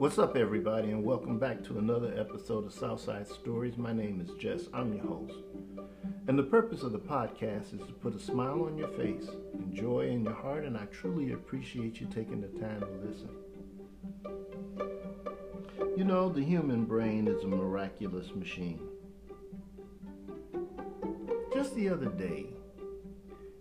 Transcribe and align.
What's 0.00 0.18
up, 0.18 0.34
everybody, 0.34 0.92
and 0.92 1.04
welcome 1.04 1.38
back 1.38 1.62
to 1.64 1.76
another 1.76 2.14
episode 2.18 2.64
of 2.64 2.72
Southside 2.72 3.28
Stories. 3.28 3.76
My 3.76 3.92
name 3.92 4.18
is 4.18 4.30
Jess, 4.40 4.62
I'm 4.72 4.94
your 4.94 5.04
host. 5.04 5.34
And 6.26 6.38
the 6.38 6.42
purpose 6.42 6.82
of 6.82 6.92
the 6.92 6.98
podcast 6.98 7.74
is 7.74 7.86
to 7.86 7.92
put 7.92 8.14
a 8.14 8.18
smile 8.18 8.62
on 8.62 8.78
your 8.78 8.88
face 8.88 9.28
and 9.52 9.74
joy 9.74 10.08
in 10.08 10.24
your 10.24 10.32
heart, 10.32 10.64
and 10.64 10.74
I 10.74 10.86
truly 10.86 11.32
appreciate 11.32 12.00
you 12.00 12.06
taking 12.06 12.40
the 12.40 12.48
time 12.58 12.80
to 12.80 12.86
listen. 13.06 13.28
You 15.98 16.04
know, 16.04 16.30
the 16.30 16.42
human 16.42 16.86
brain 16.86 17.28
is 17.28 17.44
a 17.44 17.46
miraculous 17.46 18.34
machine. 18.34 18.80
Just 21.52 21.74
the 21.74 21.90
other 21.90 22.08
day, 22.08 22.46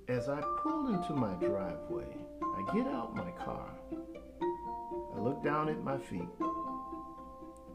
as 0.08 0.30
I 0.30 0.40
pulled 0.64 0.92
into 0.92 1.12
my 1.12 1.34
driveway, 1.34 2.16
I 2.42 2.74
get 2.74 2.88
out 2.88 3.14
my 3.14 3.30
car 3.44 3.76
I 5.16 5.20
look 5.20 5.44
down 5.44 5.70
at 5.70 5.84
my 5.84 5.98
feet 5.98 6.30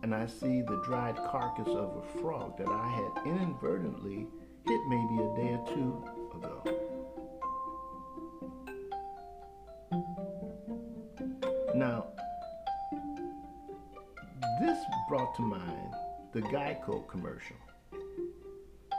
and 0.02 0.14
I 0.14 0.26
see 0.26 0.60
the 0.62 0.82
dried 0.84 1.16
carcass 1.16 1.68
of 1.68 1.96
a 1.96 2.20
frog 2.20 2.58
that 2.58 2.68
I 2.68 2.88
had 2.88 3.26
inadvertently 3.26 4.26
hit 4.66 4.80
maybe 4.88 5.18
a 5.18 5.34
day 5.36 5.54
or 5.54 5.64
two 5.74 6.04
ago. 6.36 6.62
Now, 11.74 12.06
this 14.60 14.78
brought 15.08 15.34
to 15.36 15.42
mind 15.42 15.94
the 16.32 16.42
Geico 16.42 17.06
commercial 17.08 17.56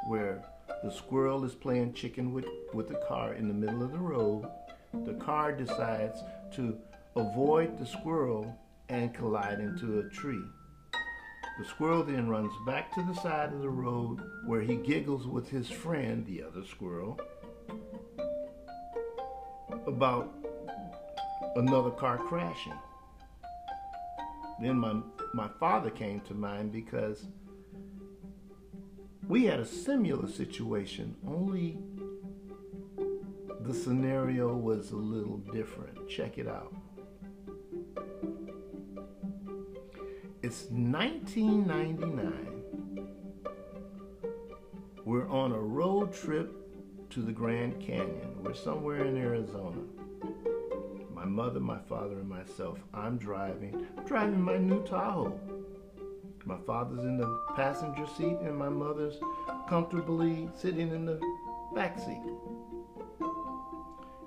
where 0.07 0.43
the 0.83 0.91
squirrel 0.91 1.43
is 1.45 1.55
playing 1.55 1.93
chicken 1.93 2.31
with, 2.33 2.45
with 2.73 2.87
the 2.87 3.01
car 3.07 3.33
in 3.33 3.47
the 3.47 3.53
middle 3.53 3.83
of 3.83 3.91
the 3.91 3.97
road. 3.97 4.47
The 4.93 5.13
car 5.13 5.51
decides 5.51 6.21
to 6.55 6.77
avoid 7.15 7.77
the 7.77 7.85
squirrel 7.85 8.53
and 8.89 9.13
collide 9.13 9.59
into 9.59 9.99
a 9.99 10.09
tree. 10.09 10.43
The 11.57 11.65
squirrel 11.65 12.03
then 12.03 12.27
runs 12.27 12.51
back 12.65 12.93
to 12.95 13.03
the 13.03 13.13
side 13.21 13.53
of 13.53 13.61
the 13.61 13.69
road 13.69 14.19
where 14.45 14.61
he 14.61 14.75
giggles 14.75 15.25
with 15.25 15.49
his 15.49 15.69
friend, 15.69 16.25
the 16.25 16.43
other 16.43 16.65
squirrel, 16.65 17.17
about 19.87 20.35
another 21.55 21.91
car 21.91 22.17
crashing. 22.17 22.73
Then 24.59 24.77
my, 24.77 25.01
my 25.33 25.47
father 25.59 25.89
came 25.89 26.19
to 26.21 26.33
mind 26.33 26.73
because 26.73 27.27
we 29.27 29.45
had 29.45 29.61
a 29.61 29.65
similar 29.65 30.27
situation, 30.27 31.15
only 31.25 31.77
the 33.61 33.73
scenario 33.73 34.53
was 34.55 34.91
a 34.91 34.97
little 34.97 35.37
different. 35.37 36.07
Check 36.09 36.37
it 36.37 36.47
out. 36.47 36.73
It's 40.45 40.69
1999. 40.69 42.61
We're 45.03 45.27
on 45.27 45.51
a 45.51 45.59
road 45.59 46.13
trip 46.13 46.53
to 47.09 47.23
the 47.23 47.31
Grand 47.31 47.79
Canyon. 47.79 48.43
We're 48.43 48.53
somewhere 48.53 49.05
in 49.05 49.17
Arizona. 49.17 49.81
My 51.11 51.25
mother, 51.25 51.59
my 51.59 51.79
father, 51.89 52.19
and 52.19 52.29
myself. 52.29 52.77
I'm 52.93 53.17
driving. 53.17 53.87
I'm 53.97 54.05
driving 54.05 54.39
my 54.39 54.57
new 54.57 54.83
Tahoe. 54.83 55.33
My 56.45 56.59
father's 56.67 57.05
in 57.05 57.17
the 57.17 57.39
passenger 57.55 58.05
seat, 58.15 58.37
and 58.43 58.55
my 58.55 58.69
mother's 58.69 59.15
comfortably 59.67 60.47
sitting 60.55 60.91
in 60.91 61.07
the 61.07 61.19
back 61.73 61.97
seat. 61.97 62.21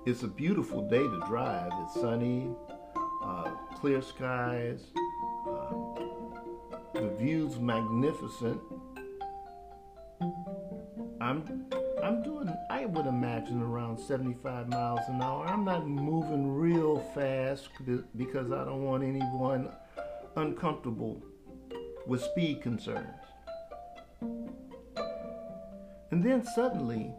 It's 0.05 0.23
a 0.23 0.27
beautiful 0.27 0.81
day 0.89 0.99
to 0.99 1.23
drive. 1.29 1.71
It's 1.83 1.93
sunny, 1.93 2.49
uh, 3.23 3.51
clear 3.73 4.01
skies, 4.01 4.81
the 6.99 7.09
view's 7.17 7.57
magnificent. 7.59 8.59
I'm 11.21 11.65
I'm 12.03 12.21
doing 12.23 12.53
I 12.69 12.85
would 12.87 13.05
imagine 13.05 13.61
around 13.61 13.97
75 13.97 14.67
miles 14.67 14.99
an 15.07 15.21
hour. 15.21 15.45
I'm 15.47 15.63
not 15.63 15.87
moving 15.87 16.51
real 16.51 16.99
fast 17.15 17.69
because 18.17 18.51
I 18.51 18.65
don't 18.65 18.83
want 18.83 19.03
anyone 19.03 19.71
uncomfortable 20.35 21.23
with 22.05 22.21
speed 22.21 22.61
concerns. 22.61 23.07
And 26.11 26.21
then 26.21 26.43
suddenly, 26.53 27.13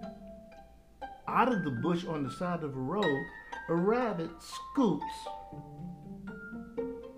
out 1.27 1.51
of 1.51 1.65
the 1.65 1.71
bush 1.71 2.05
on 2.05 2.23
the 2.23 2.31
side 2.31 2.63
of 2.63 2.75
the 2.75 2.81
road, 2.81 3.25
a 3.71 3.75
rabbit 3.75 4.31
scoops 4.41 5.05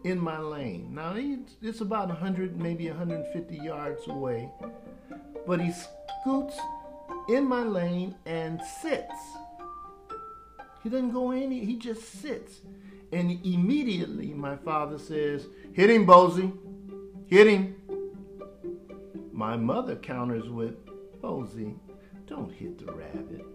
in 0.05 0.19
my 0.19 0.39
lane. 0.39 0.95
Now 0.95 1.15
it's 1.17 1.81
about 1.81 2.09
100, 2.09 2.61
maybe 2.61 2.89
150 2.89 3.57
yards 3.57 4.07
away, 4.09 4.51
but 5.47 5.61
he 5.61 5.73
scoots 5.73 6.59
in 7.29 7.45
my 7.45 7.63
lane 7.63 8.15
and 8.27 8.61
sits. 8.81 9.15
He 10.83 10.89
doesn't 10.89 11.13
go 11.13 11.31
any, 11.31 11.65
he 11.65 11.77
just 11.77 12.21
sits. 12.21 12.61
And 13.13 13.45
immediately 13.45 14.33
my 14.33 14.57
father 14.57 14.99
says, 14.99 15.47
Hit 15.75 15.91
him, 15.91 16.07
Bozy. 16.07 16.53
Hit 17.27 17.47
him. 17.47 17.77
My 19.33 19.57
mother 19.57 19.97
counters 19.97 20.49
with, 20.49 20.75
Bozy, 21.21 21.77
don't 22.27 22.53
hit 22.53 22.85
the 22.85 22.93
rabbit. 22.93 23.47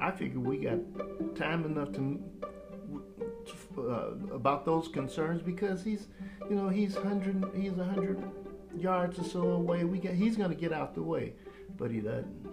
I 0.00 0.12
figure 0.12 0.40
we 0.40 0.58
got 0.58 0.78
time 1.36 1.64
enough 1.64 1.92
to 1.92 2.20
uh, 3.78 4.34
about 4.34 4.64
those 4.64 4.88
concerns 4.88 5.42
because 5.42 5.82
he's, 5.82 6.06
you 6.48 6.56
know, 6.56 6.68
he's 6.68 6.94
hundred, 6.94 7.44
he's 7.54 7.76
a 7.78 7.84
hundred 7.84 8.22
yards 8.76 9.18
or 9.18 9.24
so 9.24 9.40
away. 9.52 9.84
We 9.84 9.98
get, 9.98 10.14
he's 10.14 10.36
going 10.36 10.50
to 10.50 10.56
get 10.56 10.72
out 10.72 10.94
the 10.94 11.02
way, 11.02 11.34
but 11.76 11.90
he 11.90 12.00
doesn't. 12.00 12.48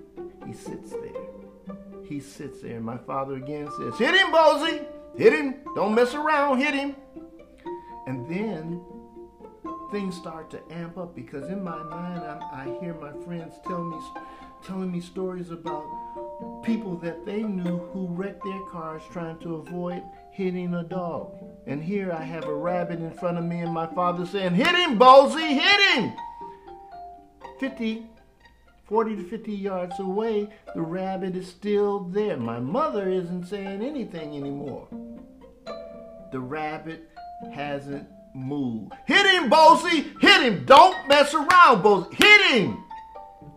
He 0.46 0.54
sits 0.54 0.92
there. 0.92 1.76
He 2.08 2.20
sits 2.20 2.62
there, 2.62 2.76
and 2.76 2.86
my 2.86 2.98
father 2.98 3.36
again 3.36 3.68
says, 3.78 3.98
"Hit 3.98 4.14
him, 4.14 4.32
Bozy! 4.32 4.86
Hit 5.18 5.34
him! 5.34 5.56
Don't 5.76 5.96
mess 5.96 6.14
around! 6.14 6.60
Hit 6.60 6.76
him!" 6.76 6.96
And 8.06 8.30
then 8.30 8.82
things 9.92 10.16
start 10.16 10.52
to 10.52 10.62
amp 10.72 10.98
up 10.98 11.16
because 11.16 11.50
in 11.50 11.64
my 11.64 11.82
mind 11.84 12.22
I, 12.22 12.38
I 12.52 12.78
hear 12.80 12.94
my 12.94 13.12
friends 13.24 13.56
tell 13.66 13.84
me, 13.84 13.98
telling 14.64 14.92
me 14.92 15.00
stories 15.00 15.50
about 15.50 15.86
people 16.66 16.98
that 16.98 17.26
they 17.26 17.44
knew 17.44 17.78
who 17.94 18.08
wrecked 18.08 18.44
their 18.44 18.62
cars 18.72 19.04
trying 19.12 19.38
to 19.40 19.56
avoid 19.56 20.02
hitting 20.32 20.74
a 20.74 20.84
dog. 20.84 21.32
And 21.68 21.84
here 21.84 22.12
I 22.12 22.24
have 22.24 22.46
a 22.46 22.54
rabbit 22.54 23.00
in 23.00 23.12
front 23.12 23.38
of 23.38 23.44
me, 23.44 23.60
and 23.60 23.72
my 23.72 23.86
father 23.88 24.26
saying, 24.26 24.56
Hit 24.56 24.76
him, 24.76 24.98
Bozy, 24.98 25.48
hit 25.48 25.96
him! 25.96 26.14
50, 27.60 28.06
40 28.86 29.16
to 29.16 29.24
50 29.24 29.52
yards 29.54 30.00
away, 30.00 30.50
the 30.74 30.82
rabbit 30.82 31.36
is 31.36 31.48
still 31.48 32.00
there. 32.00 32.38
My 32.38 32.60
mother 32.60 33.10
isn't 33.10 33.46
saying 33.46 33.84
anything 33.84 34.36
anymore. 34.36 34.88
The 36.32 36.40
rabbit 36.40 37.10
hasn't 37.54 38.08
moved. 38.34 38.94
Hit 39.06 39.26
him, 39.26 39.50
Bozy! 39.50 40.20
Hit 40.20 40.42
him! 40.42 40.66
Don't 40.66 41.08
mess 41.08 41.34
around, 41.34 41.84
Bozy! 41.84 42.14
Hit 42.16 42.52
him! 42.52 42.85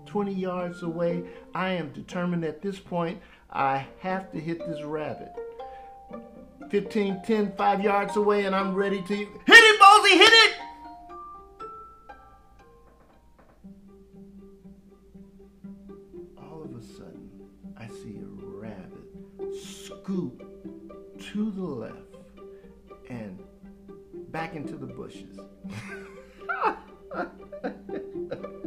20 0.08 0.32
yards 0.32 0.82
away, 0.82 1.22
I 1.54 1.68
am 1.70 1.92
determined 1.92 2.44
at 2.44 2.62
this 2.62 2.78
point 2.78 3.20
I 3.50 3.86
have 4.00 4.32
to 4.32 4.40
hit 4.40 4.66
this 4.66 4.82
rabbit. 4.82 5.32
15, 6.70 7.22
10, 7.24 7.52
5 7.56 7.80
yards 7.82 8.16
away, 8.16 8.44
and 8.44 8.54
I'm 8.54 8.74
ready 8.74 9.02
to 9.02 9.14
hit 9.14 9.28
it, 9.46 9.80
Bozy, 9.80 10.18
hit 10.18 10.32
it! 10.32 10.54
All 16.38 16.62
of 16.64 16.74
a 16.74 16.82
sudden, 16.82 17.30
I 17.78 17.86
see 17.88 18.18
a 18.18 18.26
rabbit 18.26 19.04
scoop 19.62 20.42
to 21.32 21.50
the 21.50 21.62
left 21.62 21.96
and 23.10 23.42
back 24.30 24.54
into 24.54 24.76
the 24.76 24.86
bushes. 24.86 25.38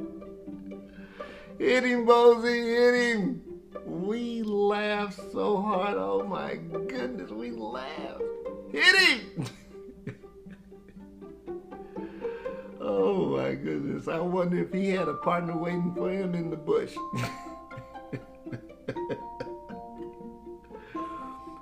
hit 1.61 1.83
him, 1.83 2.05
Bozy, 2.07 2.63
hit 2.65 2.95
him! 3.15 3.41
We 3.85 4.41
laughed 4.43 5.19
so 5.31 5.61
hard. 5.61 5.95
Oh 5.97 6.23
my 6.23 6.55
goodness, 6.55 7.29
we 7.29 7.51
laughed. 7.51 8.21
Hit 8.71 8.95
him! 8.95 9.45
oh 12.81 13.37
my 13.37 13.53
goodness. 13.53 14.07
I 14.07 14.19
wonder 14.19 14.63
if 14.63 14.73
he 14.73 14.89
had 14.89 15.07
a 15.07 15.13
partner 15.15 15.55
waiting 15.55 15.93
for 15.93 16.09
him 16.09 16.33
in 16.33 16.49
the 16.49 16.57
bush. 16.57 16.95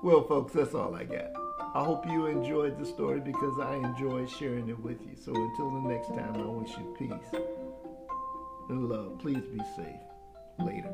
well, 0.01 0.23
folks, 0.23 0.53
that's 0.53 0.73
all 0.73 0.95
I 0.95 1.03
got. 1.03 1.31
I 1.75 1.83
hope 1.83 2.07
you 2.07 2.27
enjoyed 2.27 2.79
the 2.79 2.85
story 2.85 3.19
because 3.19 3.59
I 3.59 3.75
enjoyed 3.75 4.29
sharing 4.29 4.69
it 4.69 4.79
with 4.79 5.01
you. 5.01 5.15
So 5.15 5.35
until 5.35 5.69
the 5.71 5.81
next 5.89 6.07
time, 6.07 6.35
I 6.35 6.45
wish 6.45 6.71
you 6.71 6.95
peace 6.97 7.41
and 8.69 8.87
love. 8.87 9.19
Please 9.19 9.45
be 9.47 9.59
safe. 9.75 9.99
Later. 10.59 10.93